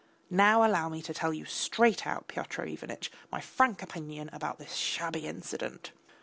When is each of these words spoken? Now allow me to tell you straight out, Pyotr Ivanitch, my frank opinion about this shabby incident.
Now 0.31 0.65
allow 0.65 0.89
me 0.89 1.03
to 1.03 1.13
tell 1.13 1.31
you 1.31 1.45
straight 1.45 2.07
out, 2.07 2.27
Pyotr 2.27 2.65
Ivanitch, 2.65 3.11
my 3.31 3.39
frank 3.39 3.83
opinion 3.83 4.31
about 4.33 4.57
this 4.57 4.73
shabby 4.73 5.27
incident. 5.27 5.91